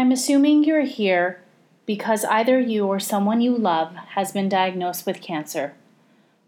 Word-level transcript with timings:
I'm 0.00 0.12
assuming 0.12 0.64
you're 0.64 0.86
here 0.86 1.42
because 1.84 2.24
either 2.24 2.58
you 2.58 2.86
or 2.86 2.98
someone 2.98 3.42
you 3.42 3.54
love 3.54 3.94
has 4.14 4.32
been 4.32 4.48
diagnosed 4.48 5.04
with 5.04 5.20
cancer. 5.20 5.74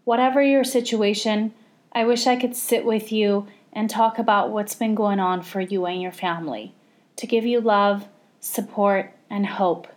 Whatever 0.05 0.41
your 0.41 0.63
situation, 0.63 1.53
I 1.91 2.03
wish 2.03 2.25
I 2.25 2.35
could 2.35 2.55
sit 2.55 2.83
with 2.83 3.11
you 3.11 3.45
and 3.71 3.91
talk 3.91 4.17
about 4.17 4.49
what's 4.49 4.73
been 4.73 4.95
going 4.95 5.19
on 5.19 5.43
for 5.43 5.61
you 5.61 5.85
and 5.85 6.01
your 6.01 6.11
family, 6.11 6.73
to 7.15 7.27
give 7.27 7.45
you 7.45 7.61
love, 7.61 8.07
support, 8.39 9.13
and 9.29 9.45
hope, 9.45 9.87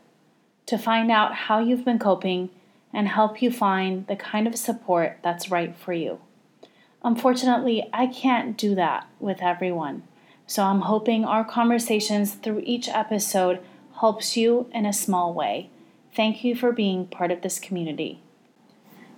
to 0.66 0.76
find 0.76 1.10
out 1.10 1.34
how 1.34 1.58
you've 1.58 1.86
been 1.86 1.98
coping 1.98 2.50
and 2.92 3.08
help 3.08 3.40
you 3.40 3.50
find 3.50 4.06
the 4.06 4.16
kind 4.16 4.46
of 4.46 4.54
support 4.56 5.16
that's 5.22 5.50
right 5.50 5.74
for 5.74 5.94
you. 5.94 6.20
Unfortunately, 7.02 7.88
I 7.90 8.06
can't 8.06 8.58
do 8.58 8.74
that 8.74 9.08
with 9.18 9.40
everyone. 9.40 10.02
So 10.48 10.62
I'm 10.62 10.82
hoping 10.82 11.24
our 11.24 11.44
conversations 11.44 12.34
through 12.34 12.62
each 12.64 12.88
episode 12.88 13.58
helps 13.98 14.36
you 14.36 14.70
in 14.72 14.86
a 14.86 14.92
small 14.92 15.34
way. 15.34 15.70
Thank 16.14 16.44
you 16.44 16.54
for 16.54 16.70
being 16.70 17.08
part 17.08 17.32
of 17.32 17.42
this 17.42 17.58
community. 17.58 18.20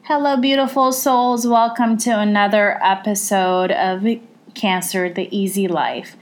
Hello, 0.05 0.39
beautiful 0.39 0.91
souls. 0.91 1.47
Welcome 1.47 1.99
to 1.99 2.19
another 2.19 2.83
episode 2.83 3.71
of 3.73 4.07
Cancer 4.55 5.13
the 5.13 5.29
Easy 5.37 5.69
Life. 5.69 6.17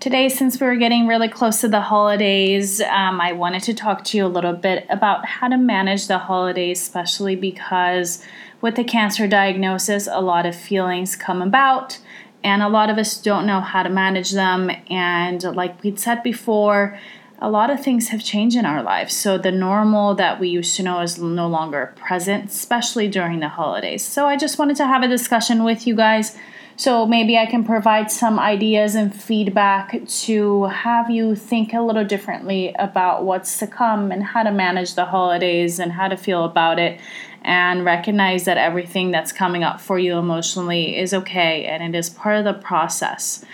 Today, 0.00 0.30
since 0.30 0.58
we're 0.58 0.76
getting 0.76 1.06
really 1.06 1.28
close 1.28 1.60
to 1.60 1.68
the 1.68 1.82
holidays, 1.82 2.80
um, 2.80 3.20
I 3.20 3.32
wanted 3.32 3.62
to 3.64 3.74
talk 3.74 4.04
to 4.04 4.16
you 4.16 4.24
a 4.24 4.28
little 4.28 4.54
bit 4.54 4.86
about 4.88 5.26
how 5.26 5.48
to 5.48 5.58
manage 5.58 6.06
the 6.06 6.18
holidays, 6.18 6.80
especially 6.80 7.36
because 7.36 8.24
with 8.62 8.76
the 8.76 8.84
cancer 8.84 9.28
diagnosis, 9.28 10.06
a 10.10 10.22
lot 10.22 10.46
of 10.46 10.56
feelings 10.56 11.14
come 11.14 11.42
about, 11.42 11.98
and 12.42 12.62
a 12.62 12.68
lot 12.68 12.90
of 12.90 12.98
us 12.98 13.20
don't 13.20 13.46
know 13.46 13.60
how 13.60 13.82
to 13.82 13.88
manage 13.88 14.32
them. 14.32 14.70
And 14.90 15.42
like 15.42 15.82
we'd 15.82 15.98
said 15.98 16.22
before, 16.22 16.98
a 17.38 17.50
lot 17.50 17.70
of 17.70 17.82
things 17.82 18.08
have 18.08 18.22
changed 18.22 18.56
in 18.56 18.64
our 18.64 18.82
lives. 18.82 19.14
So 19.14 19.36
the 19.36 19.52
normal 19.52 20.14
that 20.14 20.40
we 20.40 20.48
used 20.48 20.76
to 20.76 20.82
know 20.82 21.00
is 21.00 21.18
no 21.18 21.48
longer 21.48 21.92
present, 21.96 22.50
especially 22.50 23.08
during 23.08 23.40
the 23.40 23.48
holidays. 23.48 24.02
So 24.02 24.26
I 24.26 24.36
just 24.36 24.58
wanted 24.58 24.76
to 24.76 24.86
have 24.86 25.02
a 25.02 25.08
discussion 25.08 25.64
with 25.64 25.86
you 25.86 25.94
guys. 25.94 26.36
So 26.78 27.06
maybe 27.06 27.38
I 27.38 27.46
can 27.46 27.64
provide 27.64 28.10
some 28.10 28.38
ideas 28.38 28.94
and 28.94 29.14
feedback 29.14 30.06
to 30.06 30.64
have 30.64 31.10
you 31.10 31.34
think 31.34 31.72
a 31.72 31.80
little 31.80 32.04
differently 32.04 32.74
about 32.78 33.24
what's 33.24 33.58
to 33.58 33.66
come 33.66 34.12
and 34.12 34.22
how 34.22 34.42
to 34.42 34.52
manage 34.52 34.94
the 34.94 35.06
holidays 35.06 35.78
and 35.78 35.92
how 35.92 36.08
to 36.08 36.18
feel 36.18 36.44
about 36.44 36.78
it 36.78 37.00
and 37.46 37.84
recognize 37.84 38.44
that 38.44 38.58
everything 38.58 39.12
that's 39.12 39.32
coming 39.32 39.62
up 39.62 39.80
for 39.80 39.98
you 39.98 40.18
emotionally 40.18 40.98
is 40.98 41.14
okay 41.14 41.64
and 41.64 41.94
it 41.94 41.96
is 41.96 42.10
part 42.10 42.36
of 42.36 42.44
the 42.44 42.52
process. 42.52 43.44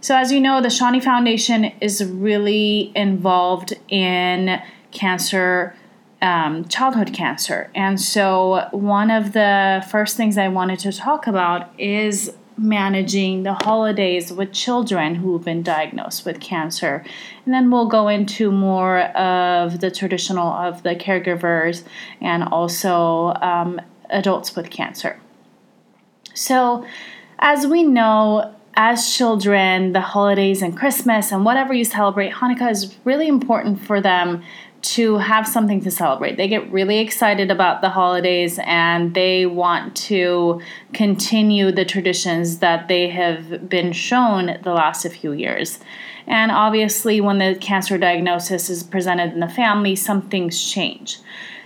So, 0.00 0.16
as 0.16 0.32
you 0.32 0.40
know, 0.40 0.62
the 0.62 0.70
Shawnee 0.70 1.00
Foundation 1.00 1.64
is 1.80 2.02
really 2.02 2.92
involved 2.94 3.74
in 3.88 4.62
cancer, 4.92 5.74
um, 6.22 6.64
childhood 6.68 7.12
cancer. 7.12 7.70
And 7.74 8.00
so, 8.00 8.68
one 8.70 9.10
of 9.10 9.32
the 9.32 9.84
first 9.90 10.16
things 10.16 10.38
I 10.38 10.48
wanted 10.48 10.78
to 10.80 10.92
talk 10.92 11.26
about 11.26 11.78
is 11.78 12.32
managing 12.60 13.42
the 13.42 13.54
holidays 13.54 14.30
with 14.30 14.52
children 14.52 15.14
who've 15.14 15.44
been 15.44 15.62
diagnosed 15.62 16.26
with 16.26 16.40
cancer. 16.40 17.04
And 17.44 17.54
then 17.54 17.70
we'll 17.70 17.88
go 17.88 18.08
into 18.08 18.52
more 18.52 19.00
of 19.16 19.80
the 19.80 19.90
traditional 19.90 20.48
of 20.48 20.82
the 20.82 20.94
caregivers 20.94 21.84
and 22.20 22.44
also 22.44 23.34
um, 23.40 23.80
adults 24.10 24.54
with 24.54 24.70
cancer. 24.70 25.18
So, 26.34 26.84
as 27.38 27.66
we 27.66 27.82
know, 27.82 28.54
as 28.74 29.14
children, 29.14 29.92
the 29.92 30.00
holidays 30.00 30.62
and 30.62 30.76
Christmas 30.76 31.32
and 31.32 31.44
whatever 31.44 31.72
you 31.72 31.84
celebrate, 31.84 32.32
Hanukkah 32.34 32.70
is 32.70 32.96
really 33.04 33.26
important 33.26 33.80
for 33.80 34.00
them 34.00 34.42
to 34.82 35.18
have 35.18 35.46
something 35.46 35.80
to 35.82 35.90
celebrate. 35.90 36.36
They 36.36 36.48
get 36.48 36.70
really 36.72 36.98
excited 36.98 37.50
about 37.50 37.80
the 37.80 37.90
holidays 37.90 38.58
and 38.64 39.14
they 39.14 39.46
want 39.46 39.96
to 40.08 40.60
continue 40.92 41.70
the 41.70 41.84
traditions 41.84 42.58
that 42.58 42.88
they 42.88 43.08
have 43.08 43.68
been 43.68 43.92
shown 43.92 44.58
the 44.62 44.72
last 44.72 45.06
few 45.08 45.32
years. 45.32 45.80
And 46.26 46.50
obviously, 46.50 47.20
when 47.20 47.38
the 47.38 47.56
cancer 47.60 47.98
diagnosis 47.98 48.70
is 48.70 48.82
presented 48.82 49.32
in 49.32 49.40
the 49.40 49.48
family, 49.48 49.96
some 49.96 50.22
things 50.22 50.62
change. 50.62 51.18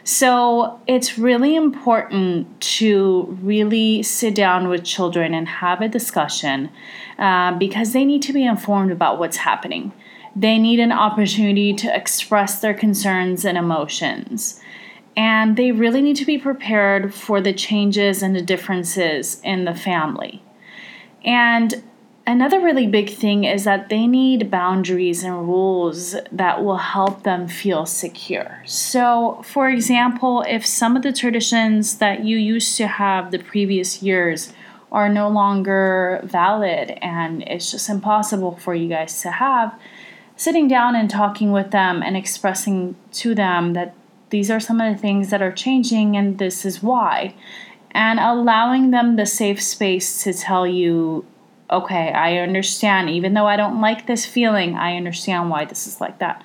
So 0.05 0.81
it's 0.87 1.19
really 1.19 1.57
important 1.57 2.61
to 2.79 3.39
really 3.41 4.03
sit 4.03 4.35
down 4.35 4.69
with 4.69 4.85
children 4.85 5.33
and 5.33 5.49
have 5.49 5.81
a 5.81 5.89
discussion 5.89 6.71
uh, 7.19 7.57
because 7.57 7.95
they 7.95 8.05
need 8.05 8.23
to 8.23 8.33
be 8.35 8.45
informed 8.45 8.93
about 8.93 9.19
what's 9.19 9.39
happening. 9.39 9.93
They 10.37 10.59
need 10.59 10.81
an 10.81 10.93
opportunity 10.93 11.73
to 11.75 11.95
express 11.95 12.61
their 12.61 12.75
concerns 12.75 13.45
and 13.45 13.57
emotions. 13.57 14.61
And 15.17 15.57
they 15.57 15.71
really 15.71 16.03
need 16.03 16.17
to 16.17 16.25
be 16.25 16.39
prepared 16.39 17.15
for 17.15 17.41
the 17.41 17.53
changes 17.53 18.23
and 18.23 18.35
the 18.35 18.43
differences 18.43 19.41
in 19.45 19.65
the 19.65 19.75
family. 19.75 20.43
And 21.25 21.83
another 22.27 22.61
really 22.61 22.87
big 22.87 23.11
thing 23.11 23.45
is 23.45 23.65
that 23.65 23.89
they 23.91 24.07
need 24.07 24.51
boundaries 24.51 25.23
and 25.23 25.47
rules 25.47 26.17
that 26.33 26.65
will 26.65 26.79
help 26.79 27.23
them 27.23 27.47
feel 27.47 27.87
secure. 27.87 28.63
So, 28.67 29.41
for 29.45 29.69
example, 29.69 30.45
if 30.49 30.67
some 30.67 30.97
of 30.97 31.03
the 31.03 31.13
traditions 31.13 31.99
that 31.99 32.25
you 32.25 32.37
used 32.37 32.77
to 32.79 32.87
have 32.87 33.31
the 33.31 33.39
previous 33.39 34.03
years 34.03 34.53
are 34.91 35.09
no 35.09 35.29
longer 35.29 36.21
valid 36.25 36.91
and 37.03 37.43
it's 37.43 37.71
just 37.71 37.89
impossible 37.89 38.57
for 38.57 38.75
you 38.75 38.89
guys 38.89 39.23
to 39.23 39.31
have, 39.31 39.79
sitting 40.37 40.69
down 40.69 40.97
and 40.97 41.09
talking 41.09 41.53
with 41.53 41.71
them 41.71 42.03
and 42.03 42.17
expressing 42.17 42.97
to 43.13 43.35
them 43.35 43.73
that 43.75 43.95
these 44.31 44.51
are 44.51 44.61
some 44.61 44.81
of 44.81 44.93
the 44.93 45.01
things 45.01 45.31
that 45.31 45.43
are 45.43 45.53
changing 45.53 46.17
and 46.17 46.39
this 46.39 46.65
is 46.65 46.83
why. 46.83 47.35
And 47.93 48.19
allowing 48.19 48.91
them 48.91 49.15
the 49.15 49.27
safe 49.27 49.63
space 49.63 50.25
to 50.25 50.35
tell 50.35 50.67
you, 50.67 51.25
okay, 51.71 52.13
I 52.13 52.39
understand, 52.39 53.11
even 53.11 53.35
though 53.35 53.47
I 53.47 53.57
don't 53.57 53.81
like 53.81 54.07
this 54.07 54.27
feeling, 54.27 54.75
I 54.75 54.97
understand 54.97 55.51
why 55.51 55.65
this 55.65 55.87
is 55.87 56.01
like 56.01 56.19
that. 56.19 56.45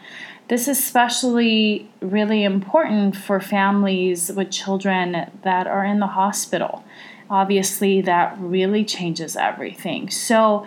This 0.49 0.67
is 0.67 0.79
especially 0.79 1.89
really 2.01 2.43
important 2.43 3.15
for 3.15 3.39
families 3.39 4.31
with 4.31 4.51
children 4.51 5.29
that 5.43 5.67
are 5.67 5.85
in 5.85 5.99
the 5.99 6.07
hospital. 6.07 6.83
Obviously, 7.29 8.01
that 8.01 8.35
really 8.39 8.83
changes 8.83 9.35
everything. 9.35 10.09
So, 10.09 10.65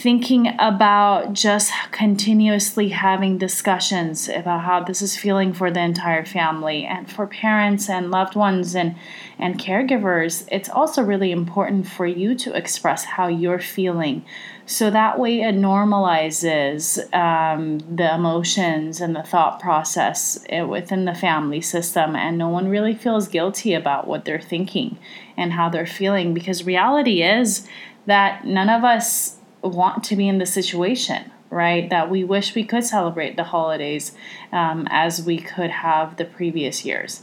thinking 0.00 0.50
about 0.58 1.34
just 1.34 1.70
continuously 1.90 2.88
having 2.88 3.36
discussions 3.36 4.30
about 4.30 4.62
how 4.62 4.82
this 4.82 5.02
is 5.02 5.14
feeling 5.14 5.52
for 5.52 5.70
the 5.70 5.80
entire 5.80 6.24
family 6.24 6.86
and 6.86 7.10
for 7.12 7.26
parents 7.26 7.86
and 7.90 8.10
loved 8.10 8.34
ones 8.34 8.74
and 8.74 8.96
and 9.38 9.60
caregivers 9.60 10.48
it's 10.50 10.70
also 10.70 11.02
really 11.02 11.30
important 11.30 11.86
for 11.86 12.06
you 12.06 12.34
to 12.34 12.56
express 12.56 13.04
how 13.04 13.28
you're 13.28 13.58
feeling. 13.58 14.24
So 14.64 14.90
that 14.90 15.18
way 15.18 15.42
it 15.42 15.54
normalizes 15.54 17.12
um, 17.14 17.80
the 17.80 18.14
emotions 18.14 19.02
and 19.02 19.14
the 19.14 19.22
thought 19.22 19.60
process 19.60 20.42
eh, 20.48 20.62
within 20.62 21.04
the 21.04 21.14
family 21.14 21.60
system 21.60 22.16
and 22.16 22.38
no 22.38 22.48
one 22.48 22.68
really 22.68 22.94
feels 22.94 23.28
guilty 23.28 23.74
about 23.74 24.06
what 24.06 24.24
they're 24.24 24.40
thinking 24.40 24.98
and 25.36 25.52
how 25.52 25.68
they're 25.68 25.84
feeling 25.84 26.32
because 26.32 26.64
reality 26.64 27.22
is 27.22 27.68
that 28.06 28.46
none 28.46 28.70
of 28.70 28.82
us 28.82 29.36
want 29.62 30.04
to 30.04 30.16
be 30.16 30.28
in 30.28 30.38
the 30.38 30.46
situation, 30.46 31.30
right? 31.50 31.88
That 31.90 32.10
we 32.10 32.24
wish 32.24 32.54
we 32.54 32.64
could 32.64 32.84
celebrate 32.84 33.36
the 33.36 33.44
holidays 33.44 34.12
um, 34.52 34.86
as 34.90 35.22
we 35.22 35.38
could 35.38 35.70
have 35.70 36.16
the 36.16 36.24
previous 36.24 36.84
years. 36.84 37.22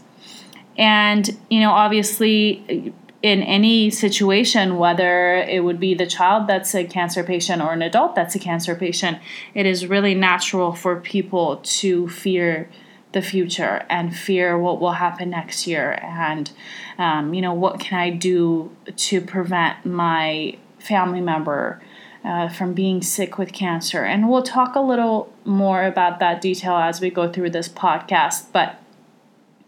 And, 0.77 1.37
you 1.49 1.59
know, 1.59 1.71
obviously, 1.71 2.93
in 3.23 3.41
any 3.41 3.89
situation, 3.89 4.77
whether 4.77 5.37
it 5.37 5.63
would 5.63 5.79
be 5.79 5.95
the 5.95 6.05
child 6.05 6.47
that's 6.47 6.75
a 6.75 6.83
cancer 6.83 7.23
patient 7.23 7.61
or 7.61 7.73
an 7.73 7.81
adult 7.81 8.15
that's 8.15 8.35
a 8.35 8.39
cancer 8.39 8.75
patient, 8.75 9.17
it 9.55 9.65
is 9.65 9.87
really 9.87 10.13
natural 10.13 10.73
for 10.73 10.99
people 10.99 11.57
to 11.63 12.07
fear 12.09 12.69
the 13.13 13.21
future 13.21 13.85
and 13.89 14.15
fear 14.15 14.57
what 14.57 14.79
will 14.79 14.91
happen 14.91 15.29
next 15.29 15.65
year 15.65 15.97
and 16.03 16.51
um, 16.97 17.33
you 17.33 17.41
know 17.41 17.53
what 17.53 17.79
can 17.79 17.97
i 17.97 18.09
do 18.09 18.69
to 18.95 19.21
prevent 19.21 19.85
my 19.85 20.55
family 20.77 21.21
member 21.21 21.81
uh, 22.23 22.49
from 22.49 22.73
being 22.73 23.01
sick 23.01 23.37
with 23.37 23.53
cancer. 23.53 24.03
And 24.03 24.29
we'll 24.29 24.43
talk 24.43 24.75
a 24.75 24.81
little 24.81 25.33
more 25.45 25.83
about 25.83 26.19
that 26.19 26.41
detail 26.41 26.75
as 26.75 27.01
we 27.01 27.09
go 27.09 27.31
through 27.31 27.51
this 27.51 27.69
podcast. 27.69 28.47
But 28.51 28.79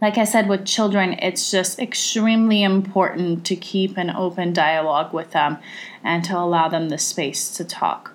like 0.01 0.17
I 0.17 0.23
said, 0.23 0.47
with 0.47 0.65
children, 0.65 1.13
it's 1.13 1.51
just 1.51 1.79
extremely 1.79 2.63
important 2.63 3.45
to 3.47 3.55
keep 3.55 3.97
an 3.97 4.09
open 4.09 4.53
dialogue 4.53 5.13
with 5.13 5.31
them 5.31 5.57
and 6.03 6.23
to 6.25 6.37
allow 6.37 6.69
them 6.69 6.89
the 6.89 6.97
space 6.97 7.49
to 7.57 7.65
talk. 7.65 8.13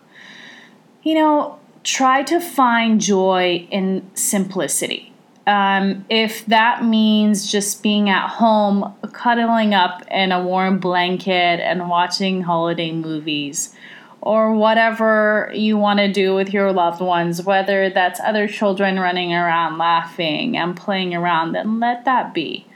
You 1.03 1.15
know, 1.15 1.59
try 1.83 2.23
to 2.23 2.41
find 2.41 3.01
joy 3.01 3.69
in 3.71 4.11
simplicity. 4.15 5.13
Um, 5.47 6.07
if 6.09 6.47
that 6.47 6.83
means 6.83 7.53
just 7.53 7.83
being 7.83 8.09
at 8.09 8.29
home, 8.29 8.95
cuddling 9.13 9.75
up 9.75 10.03
in 10.11 10.33
a 10.33 10.43
warm 10.43 10.79
blanket 10.79 11.61
and 11.61 11.91
watching 11.91 12.41
holiday 12.41 12.93
movies, 12.93 13.75
or 14.25 14.55
whatever 14.55 15.51
you 15.53 15.77
want 15.77 15.99
to 15.99 16.11
do 16.11 16.35
with 16.35 16.51
your 16.51 16.73
loved 16.73 17.03
ones, 17.03 17.43
whether 17.43 17.91
that's 17.91 18.19
other 18.21 18.49
children 18.49 18.99
running 18.99 19.35
around 19.35 19.77
laughing 19.77 20.57
and 20.57 20.75
playing 20.75 21.15
around, 21.15 21.53
then 21.53 21.79
let 21.79 22.07
that 22.07 22.33
be. 22.33 22.67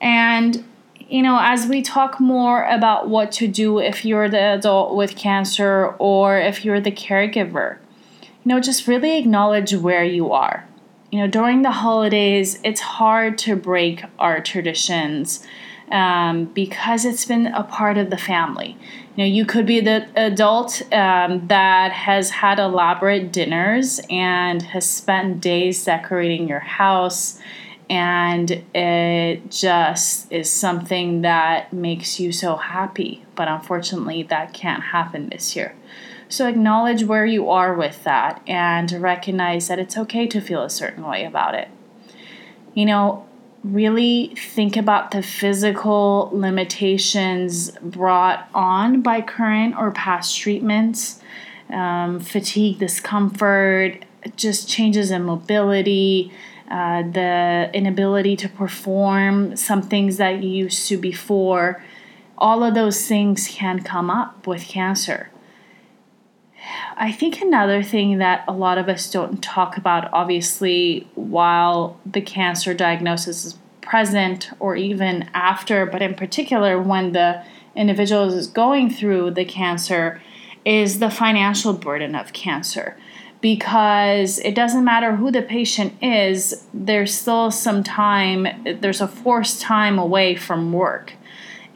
And 0.00 0.64
you 1.08 1.22
know, 1.22 1.38
as 1.40 1.66
we 1.66 1.82
talk 1.82 2.20
more 2.20 2.64
about 2.64 3.08
what 3.08 3.32
to 3.32 3.48
do 3.48 3.78
if 3.80 4.04
you're 4.04 4.28
the 4.28 4.40
adult 4.40 4.94
with 4.94 5.16
cancer 5.16 5.96
or 5.98 6.38
if 6.38 6.64
you're 6.64 6.80
the 6.80 6.92
caregiver, 6.92 7.78
you 8.20 8.28
know, 8.44 8.60
just 8.60 8.86
really 8.86 9.18
acknowledge 9.18 9.74
where 9.74 10.04
you 10.04 10.30
are. 10.30 10.64
You 11.10 11.20
know, 11.20 11.26
during 11.26 11.62
the 11.62 11.70
holidays, 11.72 12.60
it's 12.62 12.80
hard 12.80 13.36
to 13.38 13.56
break 13.56 14.04
our 14.18 14.40
traditions 14.40 15.44
um, 15.92 16.46
because 16.46 17.04
it's 17.04 17.24
been 17.24 17.46
a 17.48 17.62
part 17.62 17.98
of 17.98 18.10
the 18.10 18.18
family. 18.18 18.76
You 19.16 19.24
know, 19.24 19.24
you 19.24 19.44
could 19.44 19.66
be 19.66 19.80
the 19.80 20.08
adult 20.16 20.82
um, 20.92 21.46
that 21.48 21.92
has 21.92 22.30
had 22.30 22.58
elaborate 22.58 23.32
dinners 23.32 24.00
and 24.08 24.62
has 24.62 24.88
spent 24.88 25.40
days 25.40 25.84
decorating 25.84 26.48
your 26.48 26.60
house 26.60 27.40
and 27.90 28.50
it 28.74 29.50
just 29.50 30.30
is 30.30 30.50
something 30.50 31.22
that 31.22 31.72
makes 31.72 32.20
you 32.20 32.32
so 32.32 32.56
happy. 32.56 33.24
But 33.34 33.48
unfortunately, 33.48 34.22
that 34.24 34.52
can't 34.52 34.82
happen 34.82 35.30
this 35.30 35.56
year. 35.56 35.74
So 36.28 36.46
acknowledge 36.46 37.04
where 37.04 37.24
you 37.24 37.48
are 37.48 37.74
with 37.74 38.04
that 38.04 38.42
and 38.46 38.92
recognize 38.92 39.68
that 39.68 39.78
it's 39.78 39.96
okay 39.96 40.26
to 40.26 40.40
feel 40.40 40.62
a 40.62 40.70
certain 40.70 41.06
way 41.06 41.24
about 41.24 41.54
it. 41.54 41.68
You 42.74 42.84
know, 42.84 43.26
really 43.64 44.34
think 44.36 44.76
about 44.76 45.10
the 45.10 45.22
physical 45.22 46.30
limitations 46.32 47.70
brought 47.82 48.48
on 48.54 49.02
by 49.02 49.20
current 49.20 49.74
or 49.76 49.90
past 49.90 50.38
treatments, 50.38 51.20
um, 51.70 52.20
fatigue, 52.20 52.78
discomfort, 52.78 54.04
just 54.36 54.68
changes 54.68 55.10
in 55.10 55.24
mobility 55.24 56.32
uh, 56.70 57.02
the 57.02 57.70
inability 57.72 58.36
to 58.36 58.48
perform 58.48 59.56
some 59.56 59.80
things 59.80 60.18
that 60.18 60.42
you 60.42 60.50
used 60.50 60.86
to 60.86 60.98
before, 60.98 61.82
all 62.36 62.62
of 62.62 62.74
those 62.74 63.06
things 63.06 63.48
can 63.48 63.82
come 63.82 64.10
up 64.10 64.46
with 64.46 64.62
cancer. 64.62 65.30
I 66.96 67.12
think 67.12 67.40
another 67.40 67.82
thing 67.82 68.18
that 68.18 68.44
a 68.48 68.52
lot 68.52 68.78
of 68.78 68.88
us 68.88 69.10
don't 69.10 69.42
talk 69.42 69.76
about, 69.76 70.12
obviously, 70.12 71.08
while 71.14 71.98
the 72.04 72.20
cancer 72.20 72.74
diagnosis 72.74 73.44
is 73.44 73.58
present 73.80 74.50
or 74.60 74.76
even 74.76 75.28
after, 75.34 75.86
but 75.86 76.02
in 76.02 76.14
particular 76.14 76.80
when 76.80 77.12
the 77.12 77.42
individual 77.74 78.32
is 78.32 78.46
going 78.46 78.90
through 78.90 79.30
the 79.30 79.44
cancer, 79.44 80.20
is 80.64 80.98
the 80.98 81.10
financial 81.10 81.72
burden 81.72 82.14
of 82.14 82.32
cancer 82.32 82.96
because 83.40 84.38
it 84.40 84.54
doesn't 84.54 84.84
matter 84.84 85.14
who 85.14 85.30
the 85.30 85.42
patient 85.42 85.94
is, 86.02 86.66
there's 86.74 87.14
still 87.14 87.50
some 87.50 87.82
time, 87.82 88.46
there's 88.80 89.00
a 89.00 89.08
forced 89.08 89.60
time 89.60 89.98
away 89.98 90.34
from 90.34 90.72
work. 90.72 91.12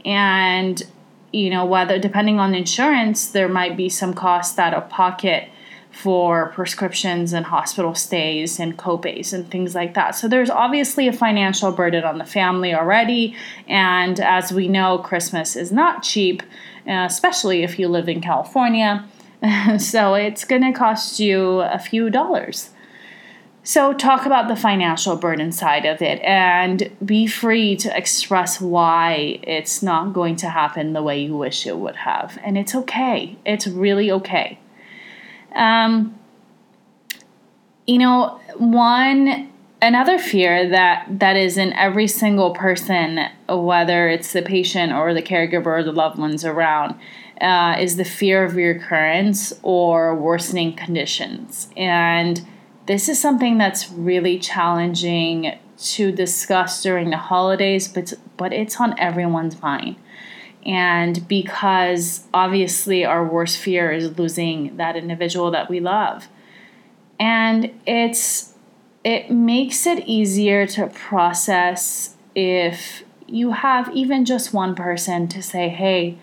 And, 0.05 0.83
you 1.32 1.50
know, 1.50 1.64
whether 1.64 1.99
depending 1.99 2.38
on 2.38 2.55
insurance, 2.55 3.26
there 3.29 3.49
might 3.49 3.76
be 3.76 3.88
some 3.88 4.14
cost 4.14 4.58
out 4.58 4.75
of 4.75 4.88
pocket 4.88 5.49
for 5.93 6.49
prescriptions 6.55 7.32
and 7.32 7.46
hospital 7.46 7.94
stays 7.94 8.58
and 8.58 8.79
copays 8.79 9.32
and 9.32 9.50
things 9.50 9.75
like 9.75 9.94
that. 9.94 10.14
So 10.14 10.26
there's 10.26 10.49
obviously 10.49 11.06
a 11.06 11.12
financial 11.12 11.70
burden 11.70 12.02
on 12.02 12.19
the 12.19 12.25
family 12.25 12.75
already. 12.75 13.37
And 13.69 14.19
as 14.19 14.52
we 14.52 14.69
know, 14.69 14.99
Christmas 14.99 15.55
is 15.55 15.70
not 15.70 16.02
cheap, 16.02 16.43
uh, 16.88 17.05
especially 17.06 17.62
if 17.62 17.78
you 17.78 17.88
live 17.88 18.08
in 18.08 18.23
California. 18.23 19.06
so 19.78 20.14
it's 20.14 20.44
going 20.44 20.62
to 20.62 20.73
cost 20.73 21.20
you 21.20 21.61
a 21.61 21.78
few 21.78 22.08
dollars. 22.08 22.70
So, 23.64 23.93
talk 23.93 24.26
about 24.26 24.49
the 24.49 24.56
financial 24.56 25.14
burden 25.14 25.53
side 25.53 25.85
of 25.85 26.03
it 26.03 26.20
and 26.23 26.91
be 27.05 27.29
free 27.29 27.76
to 27.76 27.97
express 27.97 28.61
why 28.61 29.38
it's 29.44 29.85
not 29.85 30.12
going 30.12 30.35
to 30.37 30.49
happen 30.49 30.94
the 30.94 31.03
way 31.03 31.23
you 31.23 31.37
wish 31.37 31.64
it 31.64 31.76
would 31.76 31.94
have. 31.94 32.38
And 32.43 32.59
it's 32.59 32.75
okay, 32.75 33.38
it's 33.47 33.69
really 33.69 34.11
okay. 34.11 34.59
Um, 35.55 36.19
you 37.87 37.99
know, 37.99 38.41
one 38.56 39.53
another 39.81 40.19
fear 40.19 40.69
that 40.69 41.06
that 41.20 41.37
is 41.37 41.56
in 41.56 41.73
every 41.75 42.06
single 42.09 42.53
person 42.55 43.19
whether 43.49 44.09
it's 44.09 44.32
the 44.32 44.43
patient 44.43 44.93
or 44.93 45.12
the 45.12 45.23
caregiver 45.23 45.67
or 45.67 45.82
the 45.82 45.93
loved 45.93 46.19
ones 46.19 46.44
around 46.44 46.94
uh, 47.41 47.76
is 47.79 47.97
the 47.97 48.05
fear 48.05 48.44
of 48.44 48.55
recurrence 48.55 49.53
or 49.62 50.14
worsening 50.14 50.75
conditions. 50.75 51.69
And 51.76 52.47
this 52.93 53.09
is 53.09 53.19
something 53.19 53.56
that's 53.56 53.91
really 53.91 54.39
challenging 54.39 55.59
to 55.79 56.12
discuss 56.12 56.83
during 56.83 57.09
the 57.09 57.17
holidays, 57.17 57.89
but, 57.89 58.12
but 58.37 58.53
it's 58.53 58.79
on 58.79 58.94
everyone's 59.00 59.62
mind. 59.62 59.97
And 60.67 61.27
because 61.27 62.27
obviously 62.35 63.03
our 63.03 63.25
worst 63.25 63.56
fear 63.56 63.91
is 63.91 64.19
losing 64.19 64.77
that 64.77 64.94
individual 64.94 65.50
that 65.53 65.71
we 65.71 65.81
love. 65.81 66.29
And 67.19 67.71
it's 67.87 68.53
it 69.05 69.31
makes 69.31 69.87
it 69.87 70.06
easier 70.06 70.67
to 70.67 70.87
process 70.88 72.15
if 72.35 73.05
you 73.27 73.53
have 73.53 73.91
even 73.95 74.27
just 74.27 74.53
one 74.53 74.75
person 74.75 75.29
to 75.29 75.43
say, 75.43 75.71
hey, 75.71 76.19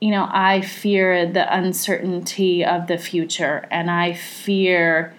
you 0.00 0.12
know, 0.12 0.28
I 0.30 0.60
fear 0.60 1.26
the 1.26 1.52
uncertainty 1.52 2.64
of 2.64 2.86
the 2.86 2.98
future 2.98 3.66
and 3.72 3.90
I 3.90 4.12
fear 4.12 5.12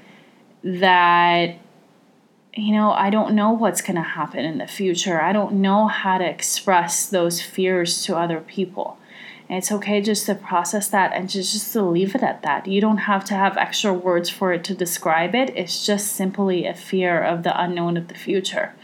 that, 0.64 1.58
you 2.54 2.74
know, 2.74 2.92
I 2.92 3.10
don't 3.10 3.34
know 3.34 3.52
what's 3.52 3.82
going 3.82 3.96
to 3.96 4.02
happen 4.02 4.44
in 4.46 4.58
the 4.58 4.68
future. 4.68 5.22
I 5.22 5.32
don't 5.32 5.54
know 5.54 5.88
how 5.88 6.18
to 6.18 6.26
express 6.26 7.06
those 7.06 7.42
fears 7.42 8.04
to 8.06 8.18
other 8.18 8.40
people. 8.42 8.98
And 9.48 9.58
it's 9.58 9.72
okay 9.72 10.00
just 10.00 10.28
to 10.28 10.36
process 10.36 10.90
that 10.90 11.12
and 11.14 11.28
just, 11.28 11.54
just 11.54 11.74
to 11.74 11.82
leave 11.82 12.14
it 12.14 12.22
at 12.22 12.44
that. 12.44 12.68
You 12.68 12.82
don't 12.82 12.98
have 12.98 13.26
to 13.26 13.34
have 13.34 13.58
extra 13.58 13.92
words 13.92 14.30
for 14.30 14.54
it 14.54 14.64
to 14.66 14.76
describe 14.76 15.34
it. 15.34 15.50
It's 15.56 15.86
just 15.86 16.12
simply 16.12 16.68
a 16.68 16.74
fear 16.76 17.22
of 17.22 17.42
the 17.42 17.60
unknown 17.60 17.98
of 17.98 18.10
the 18.10 18.16
future. 18.16 18.76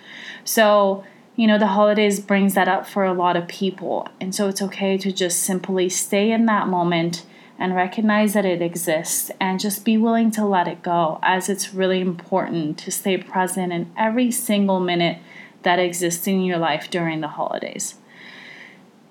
So, 0.43 1.03
you 1.35 1.45
know, 1.45 1.59
the 1.59 1.67
holidays 1.67 2.19
brings 2.19 2.55
that 2.55 2.67
up 2.67 2.87
for 2.87 3.03
a 3.03 3.13
lot 3.13 3.35
of 3.35 3.47
people. 3.47 4.07
And 4.19 4.33
so 4.33 4.47
it's 4.47 4.61
okay 4.61 4.97
to 4.97 5.11
just 5.11 5.43
simply 5.43 5.87
stay 5.89 6.31
in 6.31 6.47
that 6.47 6.67
moment 6.67 7.25
and 7.57 7.75
recognize 7.75 8.33
that 8.33 8.45
it 8.45 8.61
exists 8.61 9.31
and 9.39 9.59
just 9.59 9.85
be 9.85 9.97
willing 9.97 10.31
to 10.31 10.45
let 10.45 10.67
it 10.67 10.81
go, 10.81 11.19
as 11.21 11.49
it's 11.49 11.73
really 11.73 12.01
important 12.01 12.77
to 12.79 12.91
stay 12.91 13.17
present 13.17 13.71
in 13.71 13.91
every 13.97 14.31
single 14.31 14.79
minute 14.79 15.19
that 15.63 15.79
exists 15.79 16.27
in 16.27 16.41
your 16.41 16.57
life 16.57 16.89
during 16.89 17.21
the 17.21 17.27
holidays. 17.27 17.95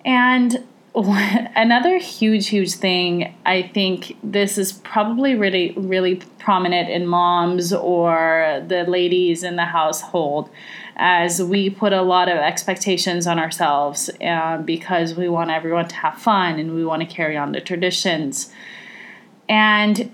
And 0.05 0.65
another 0.95 1.99
huge, 1.99 2.49
huge 2.49 2.75
thing, 2.75 3.35
I 3.45 3.63
think 3.63 4.17
this 4.23 4.59
is 4.59 4.73
probably 4.73 5.35
really, 5.35 5.73
really 5.77 6.17
prominent 6.39 6.89
in 6.89 7.07
moms 7.07 7.73
or 7.73 8.63
the 8.67 8.85
ladies 8.85 9.43
in 9.43 9.57
the 9.57 9.65
household 9.65 10.51
as 10.97 11.43
we 11.43 11.71
put 11.71 11.93
a 11.93 12.03
lot 12.03 12.29
of 12.29 12.37
expectations 12.37 13.27
on 13.27 13.39
ourselves 13.39 14.11
uh, 14.25 14.59
because 14.59 15.15
we 15.15 15.29
want 15.29 15.51
everyone 15.51 15.89
to 15.89 15.97
have 15.97 16.17
fun 16.19 16.59
and 16.59 16.75
we 16.75 16.85
want 16.85 17.01
to 17.01 17.07
carry 17.07 17.37
on 17.37 17.53
the 17.53 17.61
traditions. 17.61 18.53
And 19.49 20.13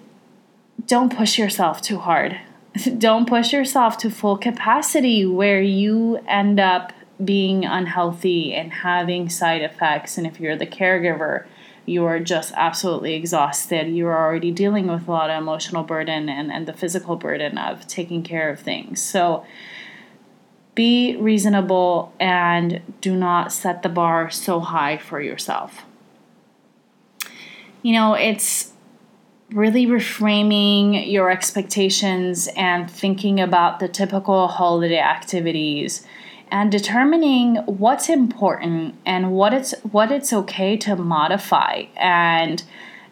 don't 0.87 1.14
push 1.14 1.38
yourself 1.38 1.82
too 1.82 1.99
hard. 1.99 2.40
don't 2.99 3.28
push 3.28 3.52
yourself 3.52 3.99
to 3.99 4.10
full 4.10 4.37
capacity 4.37 5.26
where 5.26 5.62
you 5.62 6.16
end 6.28 6.58
up 6.58 6.92
being 7.22 7.64
unhealthy 7.64 8.54
and 8.54 8.72
having 8.72 9.28
side 9.28 9.62
effects. 9.62 10.16
And 10.16 10.26
if 10.26 10.40
you're 10.40 10.56
the 10.56 10.66
caregiver, 10.66 11.46
you 11.84 12.04
are 12.04 12.20
just 12.20 12.52
absolutely 12.56 13.14
exhausted. 13.14 13.88
You're 13.88 14.16
already 14.16 14.50
dealing 14.50 14.87
with 14.87 15.08
a 15.08 15.10
lot 15.10 15.30
of 15.30 15.42
emotional 15.42 15.82
burden 15.82 16.28
and, 16.28 16.50
and 16.52 16.66
the 16.66 16.72
physical 16.72 17.16
burden 17.16 17.58
of 17.58 17.87
taking 17.87 18.22
care 18.22 18.50
of 18.50 18.60
things. 18.60 19.02
So, 19.02 19.44
be 20.80 21.14
reasonable 21.16 22.10
and 22.18 22.80
do 23.02 23.14
not 23.14 23.52
set 23.52 23.82
the 23.82 23.88
bar 23.90 24.30
so 24.30 24.60
high 24.60 24.96
for 24.96 25.20
yourself. 25.20 25.84
You 27.82 27.92
know, 27.92 28.14
it's 28.14 28.72
really 29.50 29.87
reframing 29.87 31.12
your 31.12 31.30
expectations 31.30 32.49
and 32.56 32.90
thinking 32.90 33.38
about 33.40 33.78
the 33.78 33.88
typical 33.88 34.49
holiday 34.49 34.99
activities 34.99 36.06
and 36.50 36.72
determining 36.72 37.56
what's 37.66 38.08
important 38.08 38.94
and 39.04 39.32
what 39.32 39.52
it's 39.52 39.72
what 39.82 40.10
it's 40.10 40.32
okay 40.32 40.78
to 40.78 40.96
modify 40.96 41.84
and 41.94 42.62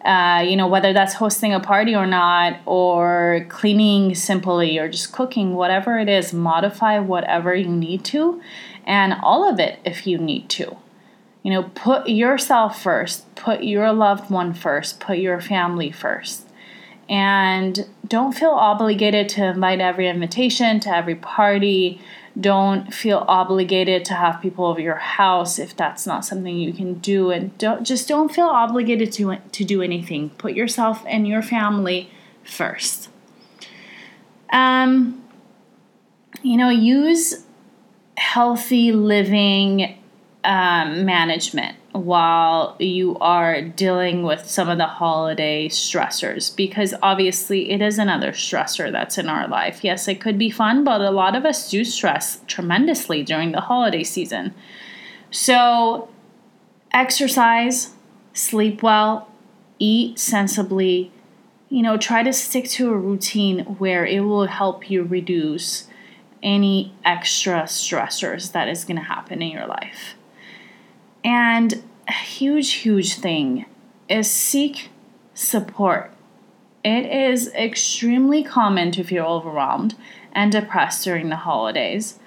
uh, 0.04 0.44
you 0.46 0.56
know, 0.56 0.68
whether 0.68 0.92
that's 0.92 1.14
hosting 1.14 1.52
a 1.52 1.60
party 1.60 1.94
or 1.94 2.06
not, 2.06 2.60
or 2.66 3.46
cleaning 3.48 4.14
simply, 4.14 4.78
or 4.78 4.88
just 4.88 5.12
cooking, 5.12 5.54
whatever 5.54 5.98
it 5.98 6.08
is, 6.08 6.32
modify 6.32 6.98
whatever 6.98 7.54
you 7.54 7.68
need 7.68 8.04
to, 8.04 8.40
and 8.86 9.14
all 9.22 9.48
of 9.48 9.58
it 9.58 9.78
if 9.84 10.06
you 10.06 10.18
need 10.18 10.48
to. 10.48 10.76
You 11.42 11.52
know, 11.52 11.62
put 11.74 12.08
yourself 12.08 12.82
first, 12.82 13.34
put 13.34 13.62
your 13.62 13.92
loved 13.92 14.30
one 14.30 14.54
first, 14.54 15.00
put 15.00 15.18
your 15.18 15.40
family 15.40 15.90
first. 15.90 16.44
And 17.08 17.86
don't 18.06 18.32
feel 18.32 18.50
obligated 18.50 19.28
to 19.30 19.46
invite 19.46 19.80
every 19.80 20.08
invitation 20.08 20.78
to 20.80 20.94
every 20.94 21.14
party. 21.14 22.00
Don't 22.40 22.94
feel 22.94 23.24
obligated 23.26 24.04
to 24.06 24.14
have 24.14 24.40
people 24.40 24.64
over 24.66 24.80
your 24.80 24.96
house 24.96 25.58
if 25.58 25.76
that's 25.76 26.06
not 26.06 26.24
something 26.24 26.56
you 26.56 26.72
can 26.72 26.94
do. 26.94 27.30
And 27.30 27.56
don't 27.58 27.84
just 27.84 28.06
don't 28.08 28.32
feel 28.32 28.46
obligated 28.46 29.12
to 29.14 29.36
to 29.36 29.64
do 29.64 29.82
anything. 29.82 30.30
Put 30.30 30.54
yourself 30.54 31.02
and 31.06 31.26
your 31.26 31.42
family 31.42 32.10
first. 32.44 33.08
Um, 34.50 35.24
you 36.42 36.56
know, 36.56 36.70
use 36.70 37.44
healthy 38.16 38.92
living 38.92 39.97
um, 40.44 41.04
management 41.04 41.76
while 41.92 42.76
you 42.78 43.16
are 43.20 43.60
dealing 43.60 44.22
with 44.22 44.46
some 44.46 44.68
of 44.68 44.78
the 44.78 44.86
holiday 44.86 45.68
stressors 45.68 46.54
because 46.54 46.94
obviously 47.02 47.70
it 47.70 47.82
is 47.82 47.98
another 47.98 48.30
stressor 48.30 48.92
that's 48.92 49.18
in 49.18 49.28
our 49.28 49.48
life. 49.48 49.82
Yes, 49.82 50.06
it 50.06 50.20
could 50.20 50.38
be 50.38 50.50
fun, 50.50 50.84
but 50.84 51.00
a 51.00 51.10
lot 51.10 51.34
of 51.34 51.44
us 51.44 51.70
do 51.70 51.84
stress 51.84 52.40
tremendously 52.46 53.22
during 53.22 53.52
the 53.52 53.62
holiday 53.62 54.04
season. 54.04 54.54
So, 55.30 56.08
exercise, 56.92 57.94
sleep 58.32 58.82
well, 58.82 59.28
eat 59.78 60.18
sensibly, 60.18 61.10
you 61.68 61.82
know, 61.82 61.96
try 61.96 62.22
to 62.22 62.32
stick 62.32 62.68
to 62.70 62.90
a 62.90 62.96
routine 62.96 63.60
where 63.78 64.06
it 64.06 64.20
will 64.20 64.46
help 64.46 64.90
you 64.90 65.02
reduce 65.02 65.88
any 66.42 66.94
extra 67.04 67.62
stressors 67.62 68.52
that 68.52 68.68
is 68.68 68.84
going 68.84 68.96
to 68.96 69.02
happen 69.02 69.42
in 69.42 69.50
your 69.50 69.66
life. 69.66 70.14
And 71.28 71.82
a 72.08 72.12
huge, 72.12 72.72
huge 72.72 73.16
thing 73.16 73.66
is 74.08 74.30
seek 74.30 74.88
support. 75.34 76.10
It 76.82 77.04
is 77.04 77.52
extremely 77.52 78.42
common 78.42 78.92
to 78.92 79.04
feel 79.04 79.26
overwhelmed 79.26 79.94
and 80.32 80.50
depressed 80.50 81.04
during 81.04 81.28
the 81.28 81.36
holidays. 81.36 82.18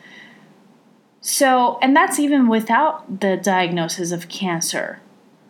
So, 1.20 1.80
and 1.82 1.96
that's 1.96 2.20
even 2.20 2.48
without 2.48 3.22
the 3.22 3.38
diagnosis 3.38 4.12
of 4.12 4.30
cancer 4.30 5.00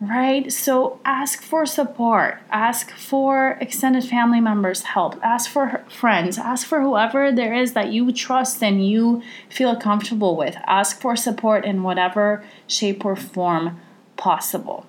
right? 0.02 0.52
So 0.52 0.98
ask 1.04 1.42
for 1.42 1.64
support, 1.64 2.40
ask 2.50 2.90
for 2.90 3.56
extended 3.60 4.04
family 4.04 4.40
members' 4.40 4.82
help, 4.82 5.14
ask 5.22 5.48
for 5.48 5.84
friends, 5.88 6.38
ask 6.38 6.66
for 6.66 6.80
whoever 6.80 7.30
there 7.30 7.54
is 7.54 7.74
that 7.74 7.92
you 7.92 8.10
trust 8.12 8.62
and 8.64 8.86
you 8.86 9.22
feel 9.48 9.76
comfortable 9.76 10.36
with. 10.36 10.56
Ask 10.66 11.00
for 11.00 11.14
support 11.14 11.64
in 11.64 11.84
whatever 11.84 12.44
shape 12.66 13.04
or 13.04 13.14
form 13.14 13.80
possible. 14.16 14.86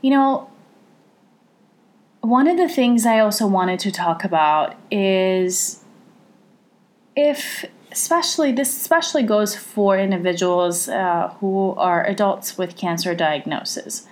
You 0.00 0.10
know, 0.10 0.50
one 2.20 2.46
of 2.46 2.56
the 2.56 2.68
things 2.68 3.04
I 3.04 3.18
also 3.18 3.48
wanted 3.48 3.80
to 3.80 3.90
talk 3.90 4.22
about 4.22 4.76
is 4.92 5.82
if 7.16 7.64
especially 7.92 8.52
this 8.52 8.74
especially 8.76 9.22
goes 9.22 9.54
for 9.54 9.98
individuals 9.98 10.88
uh, 10.88 11.32
who 11.40 11.74
are 11.76 12.04
adults 12.06 12.58
with 12.58 12.76
cancer 12.76 13.14
diagnosis. 13.14 14.06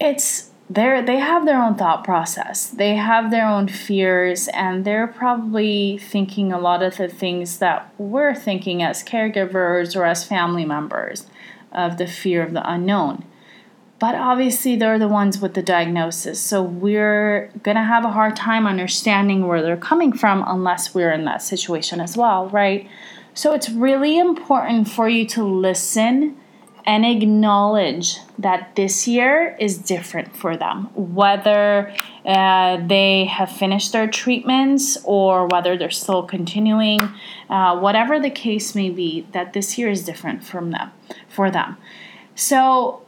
It's 0.00 0.50
they 0.70 1.02
they 1.02 1.18
have 1.18 1.44
their 1.44 1.60
own 1.62 1.74
thought 1.74 2.04
process. 2.04 2.68
They 2.68 2.94
have 2.94 3.30
their 3.30 3.46
own 3.46 3.68
fears, 3.68 4.48
and 4.48 4.84
they're 4.84 5.06
probably 5.06 5.98
thinking 5.98 6.52
a 6.52 6.58
lot 6.58 6.82
of 6.82 6.96
the 6.96 7.08
things 7.08 7.58
that 7.58 7.92
we're 7.98 8.34
thinking 8.34 8.82
as 8.82 9.04
caregivers 9.04 9.94
or 9.96 10.04
as 10.04 10.24
family 10.24 10.64
members 10.64 11.26
of 11.72 11.98
the 11.98 12.06
fear 12.06 12.42
of 12.42 12.52
the 12.52 12.70
unknown. 12.70 13.24
But 14.02 14.16
obviously, 14.16 14.74
they're 14.74 14.98
the 14.98 15.06
ones 15.06 15.40
with 15.40 15.54
the 15.54 15.62
diagnosis. 15.62 16.40
So 16.40 16.60
we're 16.60 17.52
going 17.62 17.76
to 17.76 17.84
have 17.84 18.04
a 18.04 18.10
hard 18.10 18.34
time 18.34 18.66
understanding 18.66 19.46
where 19.46 19.62
they're 19.62 19.76
coming 19.76 20.12
from 20.12 20.42
unless 20.44 20.92
we're 20.92 21.12
in 21.12 21.24
that 21.26 21.40
situation 21.40 22.00
as 22.00 22.16
well, 22.16 22.48
right? 22.48 22.88
So 23.34 23.52
it's 23.52 23.70
really 23.70 24.18
important 24.18 24.88
for 24.88 25.08
you 25.08 25.24
to 25.26 25.44
listen 25.44 26.36
and 26.84 27.06
acknowledge 27.06 28.16
that 28.40 28.74
this 28.74 29.06
year 29.06 29.56
is 29.60 29.78
different 29.78 30.34
for 30.34 30.56
them, 30.56 30.86
whether 30.96 31.94
uh, 32.26 32.84
they 32.84 33.26
have 33.26 33.52
finished 33.52 33.92
their 33.92 34.08
treatments 34.08 34.98
or 35.04 35.46
whether 35.46 35.76
they're 35.76 35.90
still 35.90 36.24
continuing, 36.24 37.08
uh, 37.48 37.78
whatever 37.78 38.18
the 38.18 38.30
case 38.30 38.74
may 38.74 38.90
be, 38.90 39.28
that 39.30 39.52
this 39.52 39.78
year 39.78 39.88
is 39.88 40.04
different 40.04 40.42
from 40.42 40.72
them 40.72 40.90
for 41.28 41.52
them. 41.52 41.76
So 42.34 43.02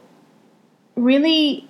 really 0.95 1.67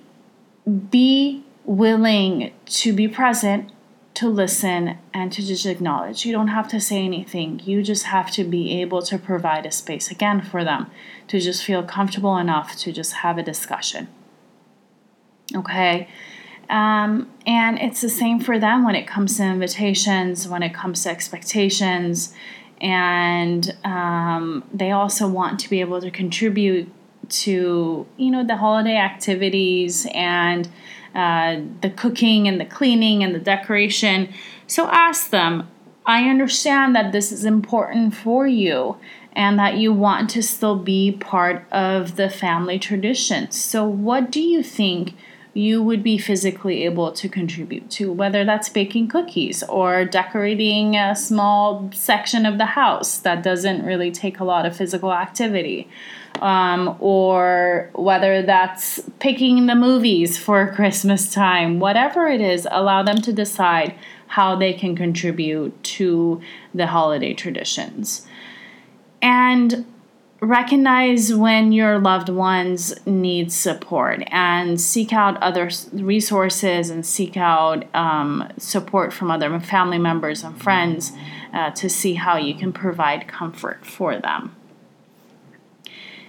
be 0.90 1.44
willing 1.64 2.52
to 2.66 2.92
be 2.92 3.08
present, 3.08 3.70
to 4.14 4.28
listen, 4.28 4.96
and 5.12 5.32
to 5.32 5.42
just 5.42 5.66
acknowledge. 5.66 6.24
You 6.24 6.32
don't 6.32 6.48
have 6.48 6.68
to 6.68 6.80
say 6.80 7.04
anything. 7.04 7.60
You 7.64 7.82
just 7.82 8.04
have 8.04 8.30
to 8.32 8.44
be 8.44 8.80
able 8.80 9.02
to 9.02 9.18
provide 9.18 9.66
a 9.66 9.70
space 9.70 10.10
again 10.10 10.40
for 10.42 10.64
them 10.64 10.90
to 11.28 11.40
just 11.40 11.64
feel 11.64 11.82
comfortable 11.82 12.36
enough 12.36 12.76
to 12.76 12.92
just 12.92 13.14
have 13.14 13.36
a 13.36 13.42
discussion. 13.42 14.08
Okay. 15.54 16.08
Um, 16.68 17.30
and 17.46 17.78
it's 17.78 18.00
the 18.00 18.08
same 18.08 18.40
for 18.40 18.58
them 18.58 18.84
when 18.84 18.94
it 18.94 19.06
comes 19.06 19.36
to 19.36 19.44
invitations, 19.44 20.48
when 20.48 20.62
it 20.62 20.74
comes 20.74 21.02
to 21.04 21.10
expectations. 21.10 22.32
And 22.80 23.76
um, 23.84 24.64
they 24.72 24.90
also 24.90 25.28
want 25.28 25.60
to 25.60 25.70
be 25.70 25.80
able 25.80 26.00
to 26.00 26.10
contribute 26.10 26.92
to 27.28 28.06
you 28.16 28.30
know 28.30 28.44
the 28.44 28.56
holiday 28.56 28.96
activities 28.96 30.06
and 30.14 30.68
uh, 31.14 31.60
the 31.80 31.90
cooking 31.90 32.46
and 32.46 32.60
the 32.60 32.64
cleaning 32.64 33.24
and 33.24 33.34
the 33.34 33.40
decoration. 33.40 34.32
So 34.66 34.88
ask 34.88 35.30
them 35.30 35.68
i 36.08 36.30
understand 36.30 36.94
that 36.94 37.10
this 37.10 37.32
is 37.32 37.44
important 37.44 38.14
for 38.14 38.46
you 38.46 38.96
and 39.36 39.58
that 39.58 39.76
you 39.76 39.92
want 39.92 40.30
to 40.30 40.42
still 40.42 40.76
be 40.76 41.12
part 41.12 41.70
of 41.70 42.16
the 42.16 42.30
family 42.30 42.78
tradition. 42.78 43.50
So 43.50 43.86
what 43.86 44.30
do 44.30 44.40
you 44.40 44.62
think 44.62 45.14
you 45.56 45.82
would 45.82 46.02
be 46.02 46.18
physically 46.18 46.84
able 46.84 47.10
to 47.10 47.30
contribute 47.30 47.90
to, 47.90 48.12
whether 48.12 48.44
that's 48.44 48.68
baking 48.68 49.08
cookies 49.08 49.62
or 49.62 50.04
decorating 50.04 50.96
a 50.96 51.16
small 51.16 51.90
section 51.94 52.44
of 52.44 52.58
the 52.58 52.66
house 52.66 53.18
that 53.18 53.42
doesn't 53.42 53.82
really 53.82 54.10
take 54.12 54.38
a 54.38 54.44
lot 54.44 54.66
of 54.66 54.76
physical 54.76 55.14
activity, 55.14 55.88
um, 56.42 56.94
or 57.00 57.90
whether 57.94 58.42
that's 58.42 59.00
picking 59.18 59.64
the 59.64 59.74
movies 59.74 60.36
for 60.36 60.70
Christmas 60.74 61.32
time, 61.32 61.80
whatever 61.80 62.28
it 62.28 62.42
is, 62.42 62.68
allow 62.70 63.02
them 63.02 63.22
to 63.22 63.32
decide 63.32 63.94
how 64.26 64.56
they 64.56 64.74
can 64.74 64.94
contribute 64.94 65.82
to 65.82 66.38
the 66.74 66.88
holiday 66.88 67.32
traditions. 67.32 68.26
And 69.22 69.86
recognize 70.46 71.34
when 71.34 71.72
your 71.72 71.98
loved 71.98 72.28
ones 72.28 72.94
need 73.06 73.52
support 73.52 74.22
and 74.28 74.80
seek 74.80 75.12
out 75.12 75.40
other 75.42 75.70
resources 75.92 76.90
and 76.90 77.04
seek 77.04 77.36
out 77.36 77.84
um, 77.94 78.50
support 78.58 79.12
from 79.12 79.30
other 79.30 79.58
family 79.60 79.98
members 79.98 80.42
and 80.42 80.60
friends 80.60 81.12
uh, 81.52 81.70
to 81.70 81.88
see 81.88 82.14
how 82.14 82.36
you 82.36 82.54
can 82.54 82.72
provide 82.72 83.26
comfort 83.28 83.84
for 83.84 84.18
them. 84.18 84.54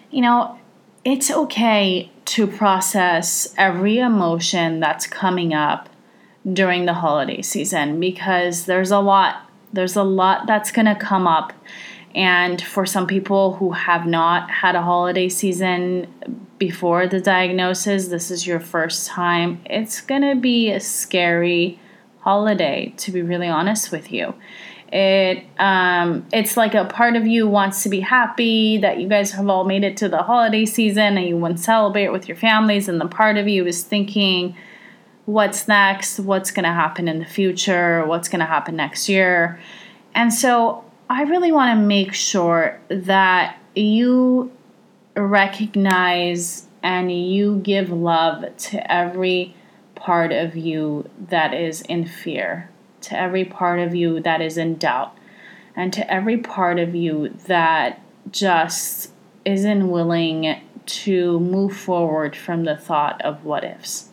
You 0.09 0.21
know, 0.21 0.59
it's 1.03 1.29
okay 1.29 2.11
to 2.25 2.47
process 2.47 3.53
every 3.57 3.99
emotion 3.99 4.79
that's 4.79 5.07
coming 5.07 5.53
up 5.53 5.89
during 6.51 6.85
the 6.85 6.93
holiday 6.95 7.41
season 7.41 7.99
because 7.99 8.65
there's 8.65 8.91
a 8.91 8.99
lot 8.99 9.49
there's 9.73 9.95
a 9.97 10.03
lot 10.03 10.47
that's 10.47 10.71
going 10.71 10.85
to 10.85 10.95
come 10.95 11.27
up 11.27 11.51
and 12.17 12.59
for 12.59 12.83
some 12.83 13.05
people 13.05 13.53
who 13.53 13.73
have 13.73 14.07
not 14.07 14.49
had 14.49 14.75
a 14.75 14.81
holiday 14.81 15.29
season 15.29 16.11
before 16.57 17.05
the 17.05 17.21
diagnosis, 17.21 18.07
this 18.07 18.31
is 18.31 18.47
your 18.47 18.59
first 18.59 19.05
time. 19.05 19.61
It's 19.65 20.01
going 20.01 20.23
to 20.23 20.33
be 20.33 20.71
a 20.71 20.79
scary 20.79 21.79
holiday, 22.21 22.91
to 22.97 23.11
be 23.11 23.21
really 23.21 23.47
honest 23.47 23.91
with 23.91 24.11
you. 24.11 24.33
It 24.91 25.45
um, 25.59 26.25
it's 26.33 26.57
like 26.57 26.73
a 26.73 26.85
part 26.85 27.15
of 27.15 27.27
you 27.27 27.47
wants 27.47 27.83
to 27.83 27.89
be 27.89 27.99
happy 27.99 28.79
that 28.79 28.99
you 28.99 29.07
guys 29.07 29.31
have 29.33 29.47
all 29.47 29.65
made 29.65 29.83
it 29.83 29.97
to 29.97 30.09
the 30.09 30.23
holiday 30.23 30.65
season 30.65 31.19
and 31.19 31.27
you 31.27 31.37
want 31.37 31.57
to 31.57 31.63
celebrate 31.63 32.07
with 32.07 32.27
your 32.27 32.37
families, 32.37 32.89
and 32.89 32.99
the 32.99 33.07
part 33.07 33.37
of 33.37 33.47
you 33.47 33.67
is 33.67 33.83
thinking, 33.83 34.55
what's 35.25 35.67
next? 35.67 36.19
What's 36.19 36.49
going 36.49 36.65
to 36.65 36.71
happen 36.71 37.07
in 37.07 37.19
the 37.19 37.25
future? 37.25 38.03
What's 38.07 38.27
going 38.27 38.39
to 38.39 38.47
happen 38.47 38.75
next 38.75 39.07
year? 39.07 39.59
And 40.15 40.33
so 40.33 40.83
I 41.09 41.23
really 41.23 41.51
want 41.51 41.77
to 41.77 41.85
make 41.85 42.13
sure 42.13 42.79
that 42.89 43.57
you 43.75 44.51
recognize 45.15 46.67
and 46.83 47.11
you 47.11 47.59
give 47.59 47.89
love 47.89 48.55
to 48.57 48.91
every 48.91 49.55
part 49.95 50.31
of 50.31 50.55
you 50.55 51.09
that 51.29 51.53
is 51.53 51.81
in 51.81 52.05
fear, 52.05 52.69
to 53.01 53.17
every 53.17 53.45
part 53.45 53.79
of 53.79 53.95
you 53.95 54.19
that 54.21 54.41
is 54.41 54.57
in 54.57 54.75
doubt, 54.75 55.17
and 55.75 55.93
to 55.93 56.11
every 56.11 56.37
part 56.37 56.77
of 56.77 56.93
you 56.93 57.29
that 57.47 58.01
just 58.31 59.11
isn't 59.45 59.89
willing 59.89 60.61
to 60.85 61.39
move 61.39 61.75
forward 61.75 62.35
from 62.35 62.65
the 62.65 62.75
thought 62.75 63.21
of 63.21 63.45
what 63.45 63.63
ifs. 63.63 64.09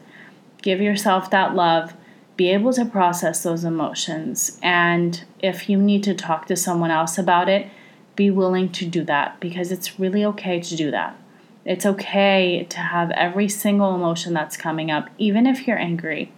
Give 0.63 0.81
yourself 0.81 1.31
that 1.31 1.55
love, 1.55 1.95
be 2.37 2.51
able 2.51 2.73
to 2.73 2.85
process 2.85 3.43
those 3.43 3.65
emotions, 3.65 4.59
and 4.63 5.25
if 5.41 5.69
you 5.69 5.77
need 5.77 6.03
to 6.05 6.15
talk 6.15 6.47
to 6.47 6.57
someone 6.57 6.91
else 6.91 7.17
about 7.17 7.49
it, 7.49 7.69
be 8.17 8.31
willing 8.31 8.71
to 8.71 8.87
do 8.87 9.05
that 9.05 9.39
because 9.41 9.73
it's 9.73 9.99
really 9.99 10.25
okay 10.25 10.61
to 10.61 10.77
do 10.77 10.91
that. 10.91 11.19
It's 11.65 11.87
okay 11.87 12.67
to 12.69 12.79
have 12.79 13.11
every 13.13 13.49
single 13.49 13.95
emotion 13.95 14.35
that's 14.35 14.57
coming 14.57 14.91
up, 14.91 15.09
even 15.19 15.47
if 15.47 15.67
you're 15.67 15.79
angry, 15.79 16.33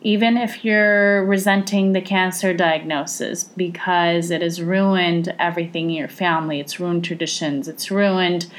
even 0.00 0.36
if 0.36 0.64
you're 0.64 1.24
resenting 1.24 1.92
the 1.92 2.00
cancer 2.00 2.52
diagnosis 2.52 3.44
because 3.44 4.30
it 4.30 4.42
has 4.42 4.60
ruined 4.60 5.34
everything 5.38 5.90
in 5.90 5.96
your 5.96 6.08
family, 6.08 6.58
it's 6.58 6.80
ruined 6.80 7.04
traditions, 7.04 7.68
it's 7.68 7.90
ruined, 7.90 8.50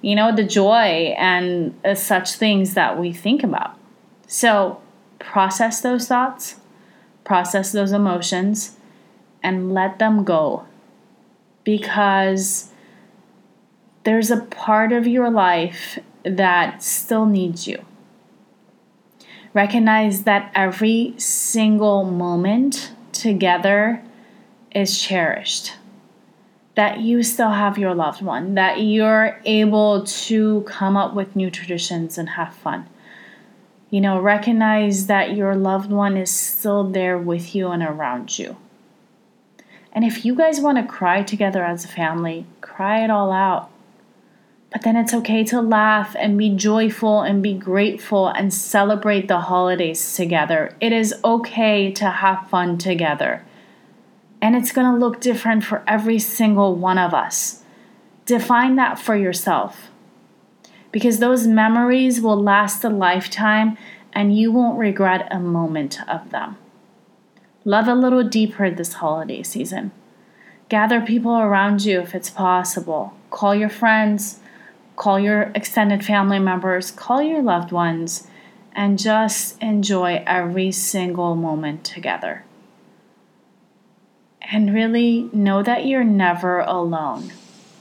you 0.00 0.14
know, 0.14 0.34
the 0.34 0.44
joy 0.44 1.14
and 1.18 1.74
uh, 1.84 1.94
such 1.94 2.34
things 2.34 2.74
that 2.74 2.98
we 2.98 3.12
think 3.12 3.42
about. 3.42 3.76
So, 4.28 4.80
process 5.18 5.80
those 5.80 6.08
thoughts, 6.08 6.56
process 7.24 7.72
those 7.72 7.92
emotions, 7.92 8.76
and 9.42 9.72
let 9.72 9.98
them 9.98 10.24
go 10.24 10.66
because 11.64 12.72
there's 14.04 14.30
a 14.30 14.40
part 14.40 14.92
of 14.92 15.06
your 15.06 15.30
life 15.30 15.98
that 16.24 16.82
still 16.82 17.26
needs 17.26 17.66
you. 17.66 17.84
Recognize 19.52 20.22
that 20.22 20.52
every 20.54 21.14
single 21.16 22.04
moment 22.04 22.92
together 23.12 24.02
is 24.74 25.00
cherished. 25.00 25.72
That 26.74 27.00
you 27.00 27.22
still 27.22 27.50
have 27.50 27.78
your 27.78 27.94
loved 27.94 28.22
one, 28.22 28.54
that 28.54 28.82
you're 28.82 29.40
able 29.44 30.04
to 30.04 30.60
come 30.68 30.96
up 30.96 31.14
with 31.14 31.34
new 31.34 31.50
traditions 31.50 32.18
and 32.18 32.28
have 32.30 32.54
fun. 32.54 32.88
You 33.96 34.02
know, 34.02 34.20
recognize 34.20 35.06
that 35.06 35.34
your 35.34 35.56
loved 35.56 35.90
one 35.90 36.18
is 36.18 36.30
still 36.30 36.84
there 36.84 37.16
with 37.16 37.54
you 37.54 37.68
and 37.68 37.82
around 37.82 38.38
you. 38.38 38.58
And 39.90 40.04
if 40.04 40.22
you 40.22 40.34
guys 40.34 40.60
want 40.60 40.76
to 40.76 40.84
cry 40.84 41.22
together 41.22 41.64
as 41.64 41.86
a 41.86 41.88
family, 41.88 42.44
cry 42.60 43.02
it 43.02 43.08
all 43.08 43.32
out. 43.32 43.70
But 44.70 44.82
then 44.82 44.96
it's 44.96 45.14
okay 45.14 45.44
to 45.44 45.62
laugh 45.62 46.14
and 46.18 46.36
be 46.36 46.54
joyful 46.54 47.22
and 47.22 47.42
be 47.42 47.54
grateful 47.54 48.28
and 48.28 48.52
celebrate 48.52 49.28
the 49.28 49.40
holidays 49.40 50.14
together. 50.14 50.76
It 50.78 50.92
is 50.92 51.14
okay 51.24 51.90
to 51.92 52.10
have 52.10 52.50
fun 52.50 52.76
together. 52.76 53.46
And 54.42 54.54
it's 54.54 54.72
going 54.72 54.92
to 54.92 54.98
look 54.98 55.22
different 55.22 55.64
for 55.64 55.82
every 55.86 56.18
single 56.18 56.74
one 56.74 56.98
of 56.98 57.14
us. 57.14 57.62
Define 58.26 58.76
that 58.76 58.98
for 58.98 59.16
yourself. 59.16 59.88
Because 60.96 61.18
those 61.18 61.46
memories 61.46 62.22
will 62.22 62.42
last 62.42 62.82
a 62.82 62.88
lifetime 62.88 63.76
and 64.14 64.34
you 64.34 64.50
won't 64.50 64.78
regret 64.78 65.28
a 65.30 65.38
moment 65.38 65.98
of 66.08 66.30
them. 66.30 66.56
Love 67.66 67.86
a 67.86 67.94
little 67.94 68.24
deeper 68.24 68.70
this 68.70 68.94
holiday 68.94 69.42
season. 69.42 69.90
Gather 70.70 71.02
people 71.02 71.36
around 71.36 71.84
you 71.84 72.00
if 72.00 72.14
it's 72.14 72.30
possible. 72.30 73.12
Call 73.28 73.54
your 73.54 73.68
friends 73.68 74.40
call 74.96 75.20
your 75.20 75.52
extended 75.54 76.04
family 76.04 76.38
members, 76.38 76.90
call 76.90 77.22
your 77.22 77.42
loved 77.42 77.70
ones, 77.70 78.26
and 78.72 78.98
just 78.98 79.60
enjoy 79.62 80.22
every 80.26 80.72
single 80.72 81.36
moment 81.36 81.84
together. 81.84 82.44
And 84.40 84.74
really 84.74 85.28
know 85.32 85.62
that 85.62 85.86
you're 85.86 86.04
never 86.04 86.60
alone. 86.60 87.32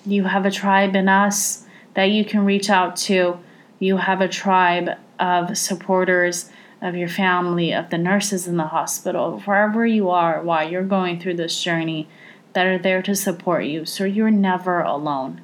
You 0.06 0.26
have 0.26 0.46
a 0.46 0.52
tribe 0.52 0.96
in 0.96 1.08
us 1.08 1.65
that 1.96 2.12
you 2.12 2.24
can 2.24 2.46
reach 2.46 2.70
out 2.70 2.96
to. 2.96 3.40
You 3.80 3.98
have 3.98 4.22
a 4.22 4.28
tribe 4.28 4.90
of 5.20 5.58
supporters 5.58 6.50
of 6.82 6.96
your 6.96 7.10
family, 7.10 7.74
of 7.74 7.90
the 7.90 7.98
nurses 7.98 8.48
in 8.48 8.58
the 8.58 8.68
hospital, 8.68 9.40
wherever 9.42 9.86
you 9.86 10.10
are 10.10 10.42
while 10.42 10.70
you're 10.70 10.84
going 10.84 11.20
through 11.20 11.36
this 11.36 11.62
journey 11.62 12.08
that 12.54 12.68
are 12.68 12.78
there 12.78 13.02
to 13.02 13.16
support 13.16 13.66
you. 13.66 13.86
So 13.86 14.04
you're 14.06 14.32
never 14.32 14.82
alone. 14.82 15.42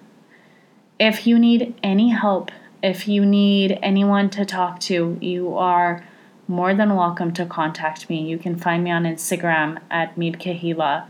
If 1.00 1.26
you 1.26 1.40
need 1.40 1.74
any 1.82 2.10
help, 2.10 2.52
if 2.84 3.08
you 3.08 3.26
need 3.26 3.80
anyone 3.82 4.30
to 4.32 4.46
talk 4.46 4.80
to, 4.82 5.18
you 5.20 5.58
are 5.58 6.06
more 6.48 6.74
than 6.74 6.96
welcome 6.96 7.34
to 7.34 7.46
contact 7.46 8.10
me. 8.10 8.28
You 8.28 8.38
can 8.38 8.58
find 8.58 8.84
me 8.84 8.92
on 8.92 9.04
Instagram 9.04 9.80
at 9.90 10.16
meetkahila. 10.16 11.08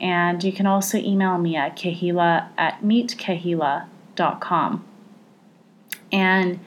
And 0.00 0.42
you 0.44 0.52
can 0.52 0.66
also 0.66 0.98
email 0.98 1.38
me 1.38 1.56
at 1.56 1.76
kahila 1.76 2.48
at 2.56 2.82
meetkahila.com. 2.82 3.90
And 6.12 6.60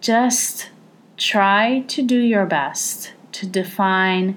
just 0.00 0.70
try 1.16 1.80
to 1.88 2.02
do 2.02 2.18
your 2.18 2.46
best 2.46 3.12
to 3.32 3.46
define 3.46 4.36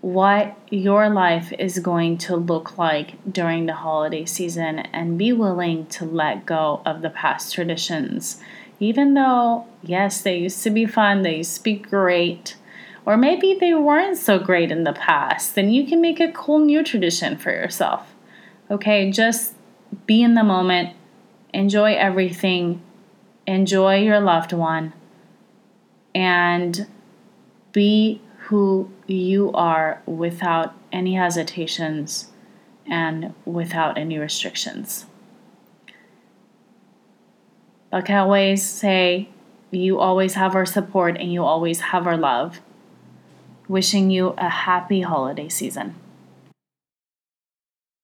what 0.00 0.56
your 0.70 1.08
life 1.08 1.50
is 1.58 1.78
going 1.78 2.18
to 2.18 2.36
look 2.36 2.76
like 2.76 3.14
during 3.32 3.64
the 3.64 3.72
holiday 3.72 4.24
season 4.24 4.78
and 4.78 5.16
be 5.16 5.32
willing 5.32 5.86
to 5.86 6.04
let 6.04 6.44
go 6.44 6.82
of 6.84 7.00
the 7.00 7.08
past 7.08 7.54
traditions. 7.54 8.38
Even 8.80 9.14
though, 9.14 9.66
yes, 9.82 10.20
they 10.20 10.36
used 10.36 10.62
to 10.62 10.70
be 10.70 10.84
fun, 10.84 11.22
they 11.22 11.38
used 11.38 11.56
to 11.56 11.62
be 11.62 11.76
great, 11.76 12.56
or 13.06 13.16
maybe 13.16 13.56
they 13.58 13.72
weren't 13.72 14.18
so 14.18 14.38
great 14.38 14.70
in 14.70 14.84
the 14.84 14.92
past, 14.92 15.54
then 15.54 15.70
you 15.70 15.86
can 15.86 16.00
make 16.00 16.20
a 16.20 16.32
cool 16.32 16.58
new 16.58 16.82
tradition 16.82 17.38
for 17.38 17.50
yourself. 17.50 18.14
Okay, 18.70 19.10
just 19.10 19.54
be 20.06 20.22
in 20.22 20.34
the 20.34 20.44
moment, 20.44 20.94
enjoy 21.54 21.94
everything, 21.94 22.82
enjoy 23.46 24.02
your 24.02 24.20
loved 24.20 24.52
one, 24.52 24.92
and 26.14 26.86
be 27.72 28.20
who 28.48 28.90
you 29.06 29.50
are 29.52 30.02
without 30.04 30.74
any 30.92 31.14
hesitations 31.14 32.30
and 32.86 33.32
without 33.44 33.96
any 33.96 34.18
restrictions. 34.18 35.06
Like 37.90 38.10
I 38.10 38.18
always 38.18 38.62
say, 38.62 39.28
you 39.70 39.98
always 39.98 40.34
have 40.34 40.54
our 40.54 40.66
support 40.66 41.16
and 41.16 41.32
you 41.32 41.44
always 41.44 41.80
have 41.80 42.06
our 42.06 42.16
love. 42.16 42.60
Wishing 43.66 44.10
you 44.10 44.34
a 44.36 44.48
happy 44.48 45.00
holiday 45.00 45.48
season. 45.48 45.94